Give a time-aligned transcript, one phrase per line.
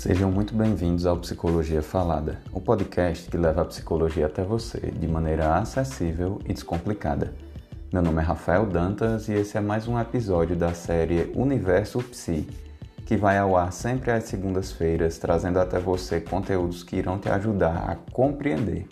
[0.00, 5.06] Sejam muito bem-vindos ao Psicologia Falada, o podcast que leva a psicologia até você de
[5.06, 7.34] maneira acessível e descomplicada.
[7.92, 12.48] Meu nome é Rafael Dantas e esse é mais um episódio da série Universo Psi,
[13.04, 17.90] que vai ao ar sempre às segundas-feiras, trazendo até você conteúdos que irão te ajudar
[17.90, 18.88] a compreender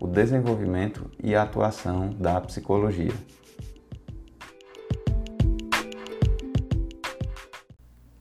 [0.00, 3.14] o desenvolvimento e a atuação da psicologia.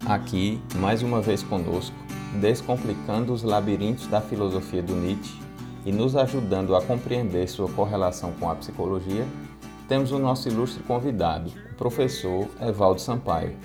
[0.06, 2.07] Aqui, mais uma vez conosco,
[2.40, 5.40] descomplicando os labirintos da filosofia do Nietzsche
[5.86, 9.26] e nos ajudando a compreender sua correlação com a psicologia,
[9.88, 13.56] temos o nosso ilustre convidado, o professor Evaldo Sampaio.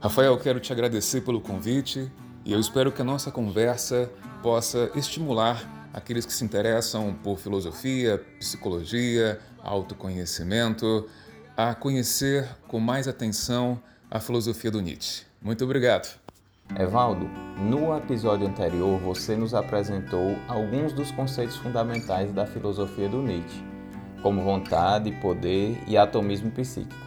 [0.00, 2.10] Rafael, quero te agradecer pelo convite
[2.44, 4.10] e eu espero que a nossa conversa
[4.42, 11.08] possa estimular aqueles que se interessam por filosofia, psicologia, autoconhecimento,
[11.56, 15.24] a conhecer com mais atenção a filosofia do Nietzsche.
[15.42, 16.25] Muito obrigado.
[16.74, 23.64] Evaldo, no episódio anterior você nos apresentou alguns dos conceitos fundamentais da filosofia do Nietzsche,
[24.22, 27.00] como vontade, poder e atomismo psíquico.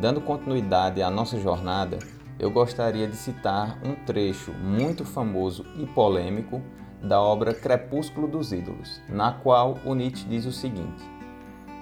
[0.00, 1.98] Dando continuidade à nossa jornada,
[2.38, 6.62] eu gostaria de citar um trecho muito famoso e polêmico
[7.02, 11.02] da obra Crepúsculo dos Ídolos, na qual o Nietzsche diz o seguinte: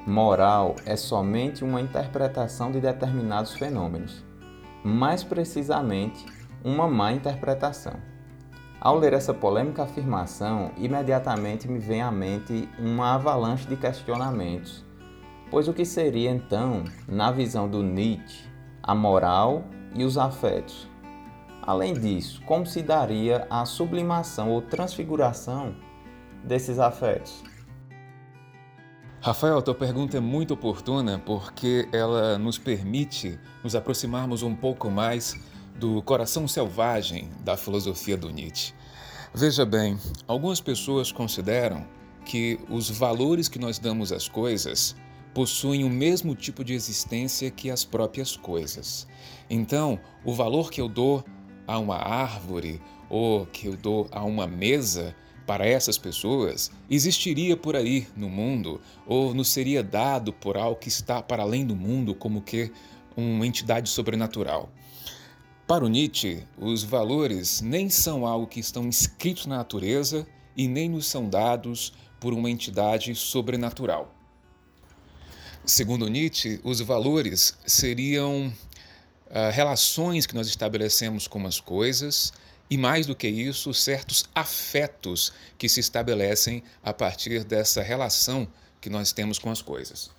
[0.07, 4.25] Moral é somente uma interpretação de determinados fenômenos,
[4.83, 6.25] mais precisamente,
[6.65, 7.95] uma má interpretação.
[8.81, 14.85] Ao ler essa polêmica afirmação, imediatamente me vem à mente uma avalanche de questionamentos,
[15.51, 18.49] pois o que seria então, na visão do Nietzsche,
[18.83, 20.89] a moral e os afetos?
[21.63, 25.77] Além disso, como se daria a sublimação ou transfiguração
[26.43, 27.45] desses afetos?
[29.23, 35.39] Rafael, tua pergunta é muito oportuna porque ela nos permite nos aproximarmos um pouco mais
[35.79, 38.75] do coração selvagem da filosofia do Nietzsche.
[39.35, 41.87] Veja bem, algumas pessoas consideram
[42.25, 44.95] que os valores que nós damos às coisas
[45.33, 49.07] possuem o mesmo tipo de existência que as próprias coisas.
[49.49, 51.25] Então, o valor que eu dou
[51.67, 55.15] a uma árvore ou que eu dou a uma mesa
[55.47, 60.89] para essas pessoas existiria por aí no mundo ou nos seria dado por algo que
[60.89, 62.73] está para além do mundo, como que
[63.17, 64.71] uma entidade sobrenatural.
[65.71, 70.27] Para o Nietzsche, os valores nem são algo que estão inscritos na natureza
[70.57, 74.13] e nem nos são dados por uma entidade sobrenatural.
[75.65, 82.33] Segundo Nietzsche, os valores seriam uh, relações que nós estabelecemos com as coisas
[82.69, 88.49] e, mais do que isso, certos afetos que se estabelecem a partir dessa relação
[88.81, 90.11] que nós temos com as coisas.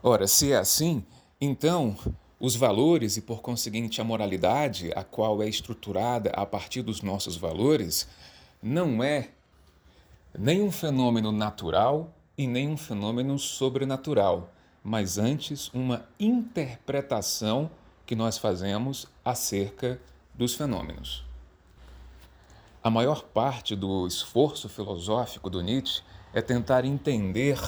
[0.00, 1.04] Ora, se é assim,
[1.40, 1.98] então
[2.44, 7.38] os valores e, por conseguinte, a moralidade, a qual é estruturada a partir dos nossos
[7.38, 8.06] valores,
[8.62, 9.30] não é
[10.38, 17.70] nem um fenômeno natural e nem um fenômeno sobrenatural, mas antes uma interpretação
[18.04, 19.98] que nós fazemos acerca
[20.34, 21.24] dos fenômenos.
[22.82, 26.02] A maior parte do esforço filosófico do Nietzsche
[26.34, 27.58] é tentar entender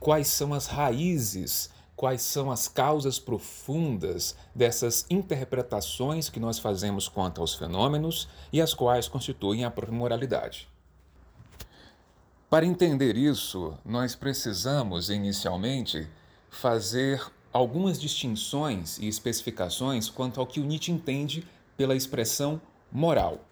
[0.00, 1.68] quais são as raízes,
[2.02, 8.74] quais são as causas profundas dessas interpretações que nós fazemos quanto aos fenômenos e as
[8.74, 10.68] quais constituem a própria moralidade.
[12.50, 16.08] Para entender isso, nós precisamos inicialmente
[16.50, 21.46] fazer algumas distinções e especificações quanto ao que o Nietzsche entende
[21.76, 22.60] pela expressão
[22.90, 23.44] moral.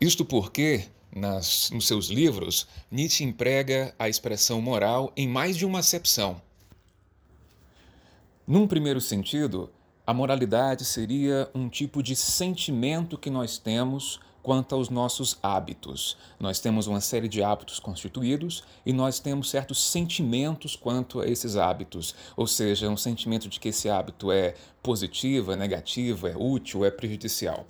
[0.00, 5.80] Isto porque, nas, nos seus livros, Nietzsche emprega a expressão moral em mais de uma
[5.80, 6.40] acepção.
[8.48, 9.68] Num primeiro sentido,
[10.06, 16.16] a moralidade seria um tipo de sentimento que nós temos quanto aos nossos hábitos.
[16.40, 21.56] Nós temos uma série de hábitos constituídos e nós temos certos sentimentos quanto a esses
[21.56, 26.86] hábitos, ou seja, um sentimento de que esse hábito é positivo, é negativo, é útil,
[26.86, 27.66] é prejudicial.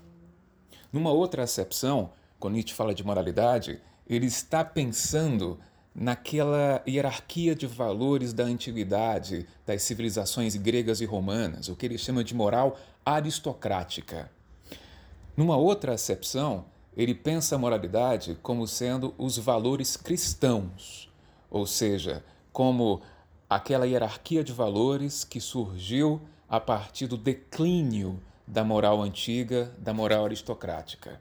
[0.93, 5.59] Numa outra acepção, quando Nietzsche fala de moralidade, ele está pensando
[5.95, 12.23] naquela hierarquia de valores da antiguidade, das civilizações gregas e romanas, o que ele chama
[12.23, 14.31] de moral aristocrática.
[15.37, 21.09] Numa outra acepção, ele pensa a moralidade como sendo os valores cristãos,
[21.51, 23.01] ou seja, como
[23.49, 30.25] aquela hierarquia de valores que surgiu a partir do declínio da moral antiga, da moral
[30.25, 31.21] aristocrática.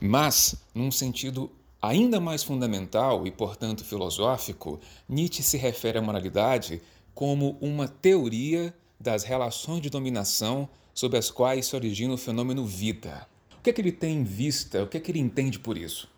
[0.00, 1.50] Mas, num sentido
[1.82, 6.80] ainda mais fundamental e, portanto, filosófico, Nietzsche se refere à moralidade
[7.12, 13.26] como uma teoria das relações de dominação sob as quais se origina o fenômeno vida.
[13.58, 14.84] O que é que ele tem em vista?
[14.84, 16.08] O que é que ele entende por isso?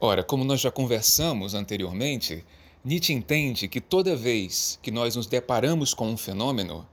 [0.00, 2.44] Ora, como nós já conversamos anteriormente,
[2.84, 6.86] Nietzsche entende que toda vez que nós nos deparamos com um fenômeno,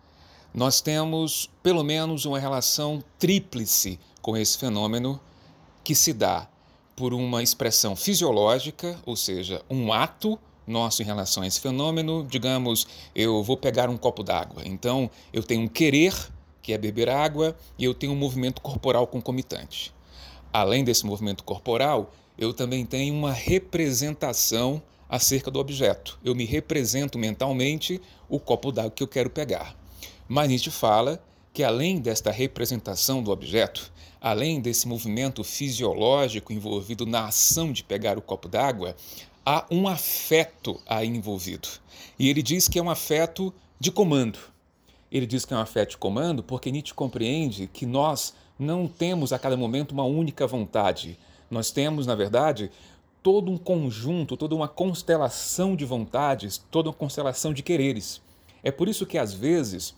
[0.54, 5.20] nós temos pelo menos uma relação tríplice com esse fenômeno
[5.84, 6.48] que se dá
[6.96, 12.26] por uma expressão fisiológica, ou seja, um ato nosso em relação a esse fenômeno.
[12.30, 14.64] Digamos, eu vou pegar um copo d'água.
[14.66, 16.14] Então, eu tenho um querer,
[16.62, 19.94] que é beber água, e eu tenho um movimento corporal concomitante.
[20.54, 26.20] Além desse movimento corporal, eu também tenho uma representação acerca do objeto.
[26.24, 29.76] Eu me represento mentalmente o copo d'água que eu quero pegar.
[30.28, 31.22] Mas Nietzsche fala
[31.54, 38.18] que além desta representação do objeto, além desse movimento fisiológico envolvido na ação de pegar
[38.18, 38.96] o copo d'água,
[39.46, 41.68] há um afeto aí envolvido.
[42.18, 44.40] E ele diz que é um afeto de comando.
[45.12, 49.34] Ele diz que é um afeto de comando porque Nietzsche compreende que nós não temos
[49.34, 51.18] a cada momento uma única vontade.
[51.50, 52.72] Nós temos, na verdade,
[53.22, 58.22] todo um conjunto, toda uma constelação de vontades, toda uma constelação de quereres.
[58.64, 59.96] É por isso que, às vezes,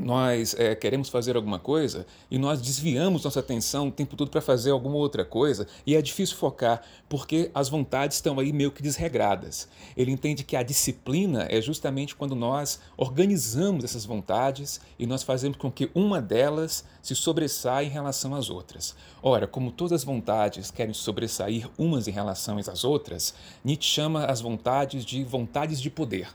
[0.00, 4.40] nós é, queremos fazer alguma coisa e nós desviamos nossa atenção o tempo todo para
[4.40, 8.82] fazer alguma outra coisa e é difícil focar porque as vontades estão aí meio que
[8.82, 9.68] desregradas.
[9.96, 15.58] Ele entende que a disciplina é justamente quando nós organizamos essas vontades e nós fazemos
[15.58, 18.94] com que uma delas se sobressaia em relação às outras.
[19.22, 24.40] Ora, como todas as vontades querem sobressair umas em relação às outras, Nietzsche chama as
[24.40, 26.28] vontades de vontades de poder.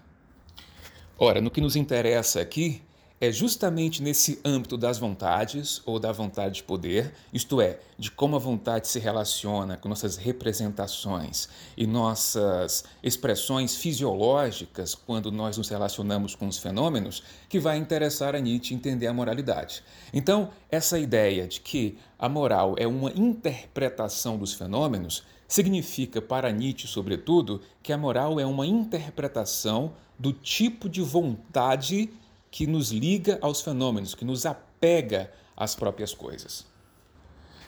[1.17, 2.81] Ora, no que nos interessa aqui,
[3.19, 8.35] é justamente nesse âmbito das vontades ou da vontade de poder, isto é, de como
[8.35, 11.47] a vontade se relaciona com nossas representações
[11.77, 18.39] e nossas expressões fisiológicas quando nós nos relacionamos com os fenômenos, que vai interessar a
[18.39, 19.81] Nietzsche entender a moralidade.
[20.13, 26.87] Então, essa ideia de que a moral é uma interpretação dos fenômenos significa para Nietzsche,
[26.87, 32.09] sobretudo, que a moral é uma interpretação do tipo de vontade
[32.55, 36.65] que nos liga aos fenômenos, que nos apega às próprias coisas.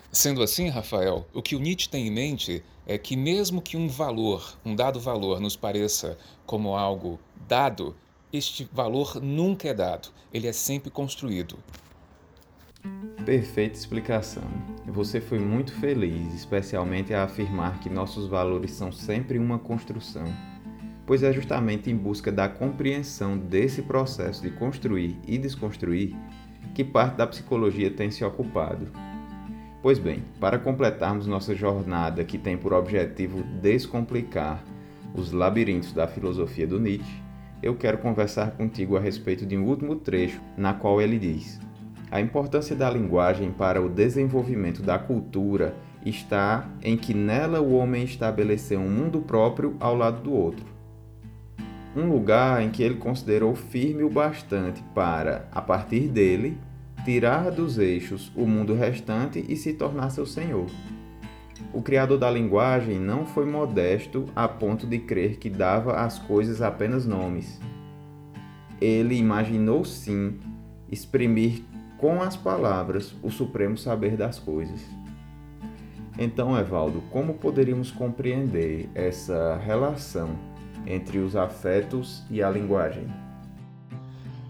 [0.10, 3.90] Sendo assim, Rafael, o que o Nietzsche tem em mente é que, mesmo que um
[3.90, 7.20] valor, um dado valor, nos pareça como algo
[7.50, 7.98] dado,
[8.32, 11.60] este valor nunca é dado, ele é sempre construído.
[13.26, 14.44] Perfeita explicação.
[14.86, 20.24] Você foi muito feliz, especialmente a afirmar que nossos valores são sempre uma construção
[21.08, 26.14] pois é justamente em busca da compreensão desse processo de construir e desconstruir
[26.76, 28.88] que parte da psicologia tem se ocupado.
[29.82, 34.62] Pois bem, para completarmos nossa jornada que tem por objetivo descomplicar
[35.16, 37.24] os labirintos da filosofia do Nietzsche,
[37.64, 41.60] eu quero conversar contigo a respeito de um último trecho na qual ele diz:
[42.12, 45.74] A importância da linguagem para o desenvolvimento da cultura
[46.06, 50.77] está em que nela o homem estabeleceu um mundo próprio ao lado do outro
[51.98, 56.56] um lugar em que ele considerou firme o bastante para, a partir dele,
[57.04, 60.68] tirar dos eixos o mundo restante e se tornar seu senhor.
[61.74, 66.62] O criador da linguagem não foi modesto a ponto de crer que dava às coisas
[66.62, 67.60] apenas nomes.
[68.80, 70.38] Ele imaginou sim
[70.92, 71.64] exprimir
[71.98, 74.86] com as palavras o supremo saber das coisas.
[76.20, 80.30] Então, Evaldo, como poderíamos compreender essa relação
[80.88, 83.08] entre os afetos e a linguagem.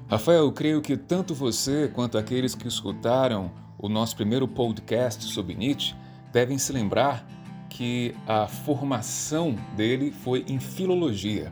[0.10, 5.56] Rafael, eu creio que tanto você quanto aqueles que escutaram o nosso primeiro podcast sobre
[5.56, 5.94] Nietzsche
[6.32, 7.28] devem se lembrar
[7.70, 11.52] que a formação dele foi em filologia.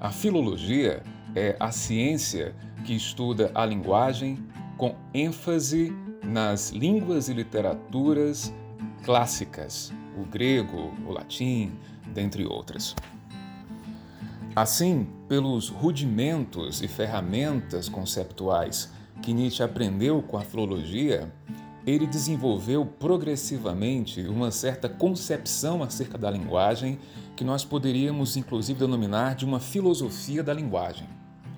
[0.00, 1.02] A filologia
[1.34, 2.54] é a ciência
[2.84, 4.38] que estuda a linguagem
[4.76, 5.92] com ênfase
[6.24, 8.52] nas línguas e literaturas
[9.04, 11.72] clássicas, o grego, o latim,
[12.14, 12.94] dentre outras.
[14.54, 18.90] Assim, pelos rudimentos e ferramentas conceptuais
[19.22, 21.32] que Nietzsche aprendeu com a filologia,
[21.86, 26.98] ele desenvolveu progressivamente uma certa concepção acerca da linguagem
[27.34, 31.08] que nós poderíamos inclusive denominar de uma filosofia da linguagem,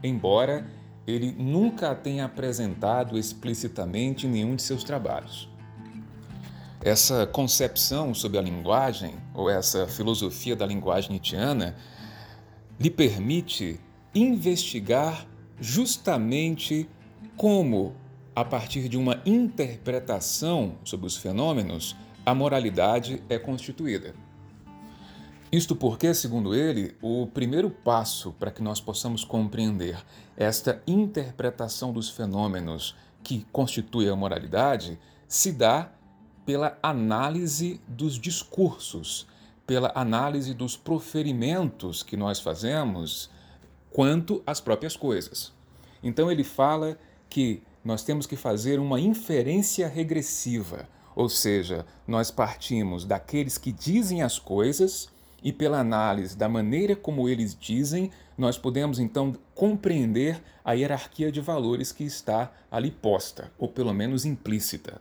[0.02, 0.64] embora
[1.04, 5.48] ele nunca a tenha apresentado explicitamente em nenhum de seus trabalhos.
[6.80, 11.74] Essa concepção sobre a linguagem, ou essa filosofia da linguagem nietzschiana,
[12.78, 13.78] lhe permite
[14.14, 15.26] investigar
[15.60, 16.88] justamente
[17.36, 17.94] como,
[18.34, 24.14] a partir de uma interpretação sobre os fenômenos, a moralidade é constituída.
[25.52, 30.04] Isto porque, segundo ele, o primeiro passo para que nós possamos compreender
[30.36, 35.92] esta interpretação dos fenômenos que constitui a moralidade se dá
[36.44, 39.26] pela análise dos discursos,
[39.66, 43.30] pela análise dos proferimentos que nós fazemos
[43.90, 45.52] quanto às próprias coisas.
[46.02, 46.98] Então ele fala
[47.30, 54.22] que nós temos que fazer uma inferência regressiva, ou seja, nós partimos daqueles que dizem
[54.22, 55.08] as coisas
[55.42, 61.40] e pela análise da maneira como eles dizem, nós podemos então compreender a hierarquia de
[61.40, 65.00] valores que está ali posta, ou pelo menos implícita.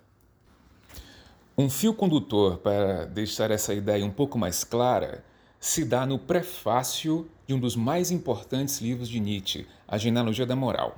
[1.56, 5.24] Um fio condutor para deixar essa ideia um pouco mais clara
[5.60, 10.56] se dá no prefácio de um dos mais importantes livros de Nietzsche, A Genealogia da
[10.56, 10.98] Moral.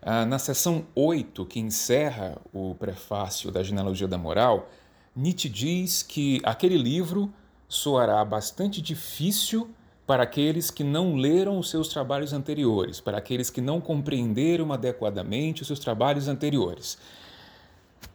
[0.00, 4.68] Ah, na seção 8, que encerra o prefácio da Genealogia da Moral,
[5.16, 7.28] Nietzsche diz que aquele livro
[7.68, 9.68] soará bastante difícil
[10.06, 15.62] para aqueles que não leram os seus trabalhos anteriores, para aqueles que não compreenderam adequadamente
[15.62, 16.96] os seus trabalhos anteriores.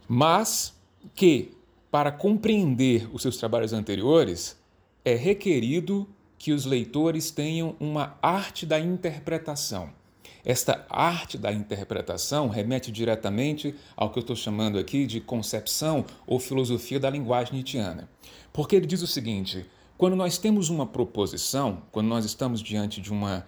[0.08, 0.80] Mas
[1.16, 1.52] que,
[1.90, 4.58] para compreender os seus trabalhos anteriores,
[5.04, 9.90] é requerido que os leitores tenham uma arte da interpretação.
[10.44, 16.40] Esta arte da interpretação remete diretamente ao que eu estou chamando aqui de concepção ou
[16.40, 18.10] filosofia da linguagem nietzschiana.
[18.52, 19.66] Porque ele diz o seguinte:
[19.98, 23.46] quando nós temos uma proposição, quando nós estamos diante de uma,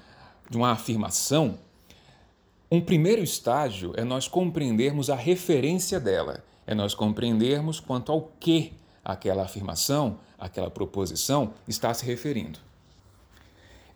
[0.48, 1.58] de uma afirmação,
[2.72, 8.74] um primeiro estágio é nós compreendermos a referência dela, é nós compreendermos quanto ao que
[9.04, 12.60] aquela afirmação, aquela proposição está se referindo.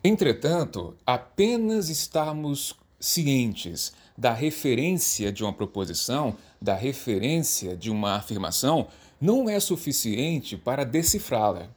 [0.02, 8.88] Entretanto, apenas estarmos cientes da referência de uma proposição, da referência de uma afirmação,
[9.20, 11.68] não é suficiente para decifrá-la.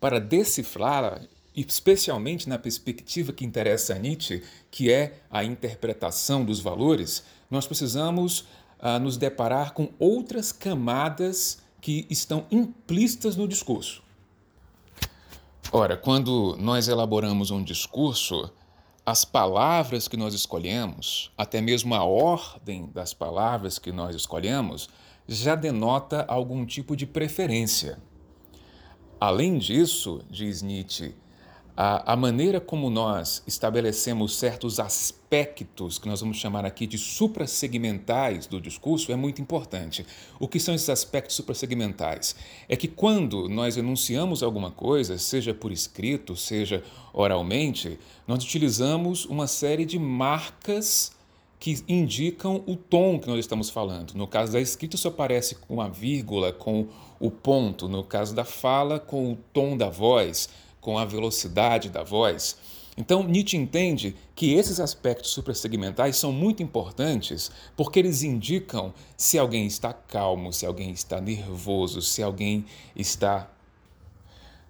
[0.00, 1.20] Para decifrá-la,
[1.54, 8.46] especialmente na perspectiva que interessa a Nietzsche, que é a interpretação dos valores, nós precisamos
[8.78, 14.02] ah, nos deparar com outras camadas que estão implícitas no discurso.
[15.72, 18.50] Ora, quando nós elaboramos um discurso,
[19.04, 24.88] as palavras que nós escolhemos, até mesmo a ordem das palavras que nós escolhemos,
[25.28, 27.98] já denota algum tipo de preferência.
[29.20, 31.14] Além disso, diz Nietzsche,
[31.76, 38.46] a, a, maneira como nós estabelecemos certos aspectos, que nós vamos chamar aqui de suprassegmentais
[38.46, 40.06] do discurso, é muito importante.
[40.40, 42.34] O que são esses aspectos suprassegmentais?
[42.66, 49.46] É que quando nós enunciamos alguma coisa, seja por escrito, seja oralmente, nós utilizamos uma
[49.46, 51.12] série de marcas
[51.60, 54.14] que indicam o tom que nós estamos falando.
[54.14, 56.86] No caso da escrita, isso aparece com a vírgula, com
[57.20, 57.88] o ponto.
[57.88, 60.48] No caso da fala, com o tom da voz
[60.86, 62.56] com a velocidade da voz.
[62.96, 69.66] Então, Nietzsche entende que esses aspectos suprassegmentais são muito importantes porque eles indicam se alguém
[69.66, 72.64] está calmo, se alguém está nervoso, se alguém
[72.94, 73.50] está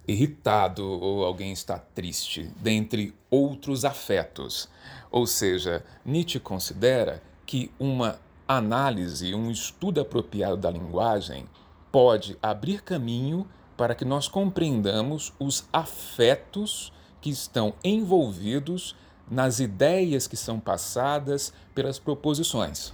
[0.09, 4.71] irritado ou alguém está triste, dentre outros afetos.
[5.11, 8.19] Ou seja, Nietzsche considera que uma
[8.49, 11.45] análise, um estudo apropriado da linguagem
[11.93, 13.47] pode abrir caminho
[13.77, 18.97] para que nós compreendamos os afetos que estão envolvidos
[19.31, 22.93] nas ideias que são passadas pelas proposições.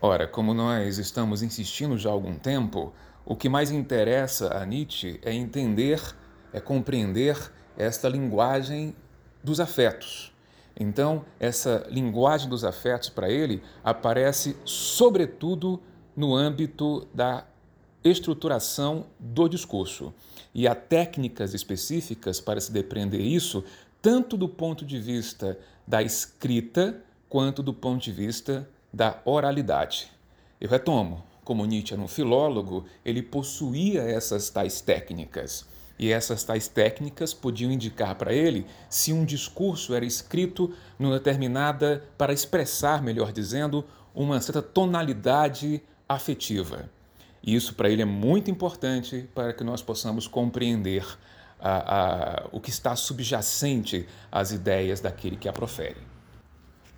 [0.00, 2.92] Ora, como nós estamos insistindo já há algum tempo,
[3.24, 6.00] o que mais interessa a Nietzsche é entender,
[6.52, 8.96] é compreender esta linguagem
[9.42, 10.32] dos afetos.
[10.78, 15.80] Então, essa linguagem dos afetos para ele aparece sobretudo
[16.16, 17.44] no âmbito da
[18.04, 20.12] estruturação do discurso.
[20.54, 23.64] E há técnicas específicas para se depreender isso,
[24.00, 30.10] tanto do ponto de vista da escrita quanto do ponto de vista da oralidade.
[30.60, 35.66] Eu retomo, como Nietzsche era um filólogo, ele possuía essas tais técnicas.
[35.98, 42.04] E essas tais técnicas podiam indicar para ele se um discurso era escrito numa determinada,
[42.18, 46.90] para expressar, melhor dizendo, uma certa tonalidade afetiva.
[47.42, 51.04] E isso para ele é muito importante para que nós possamos compreender
[51.58, 55.96] a, a, o que está subjacente às ideias daquele que a profere.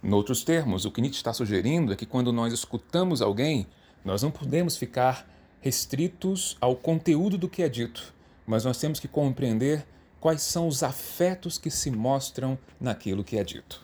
[0.02, 3.66] Em outros termos, o que Nietzsche está sugerindo é que quando nós escutamos alguém,
[4.04, 5.26] nós não podemos ficar
[5.62, 8.12] restritos ao conteúdo do que é dito,
[8.46, 9.86] mas nós temos que compreender
[10.20, 13.82] quais são os afetos que se mostram naquilo que é dito.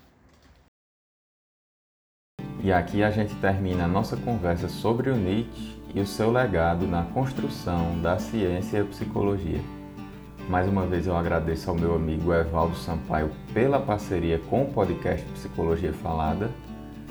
[2.62, 6.86] E aqui a gente termina a nossa conversa sobre o Nietzsche e o seu legado
[6.86, 9.60] na construção da ciência e psicologia.
[10.48, 15.24] Mais uma vez eu agradeço ao meu amigo Evaldo Sampaio pela parceria com o podcast
[15.32, 16.50] Psicologia Falada,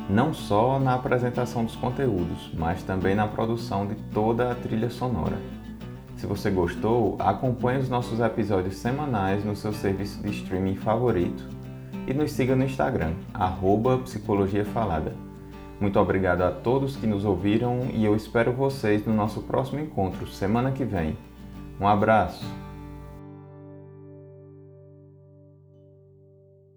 [0.09, 5.37] não só na apresentação dos conteúdos, mas também na produção de toda a trilha sonora.
[6.17, 11.47] Se você gostou, acompanhe os nossos episódios semanais no seu serviço de streaming favorito
[12.05, 15.28] e nos siga no Instagram, arroba Psicologia Falada.
[15.79, 20.27] Muito obrigado a todos que nos ouviram e eu espero vocês no nosso próximo encontro,
[20.27, 21.17] semana que vem.
[21.79, 22.68] Um abraço!